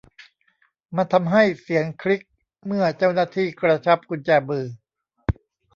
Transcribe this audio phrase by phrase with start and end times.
[0.95, 2.21] มันทำให้เสียงคลิก
[2.65, 4.65] เมื่อเจ้าหน้าที่กระชับกุญแจมือ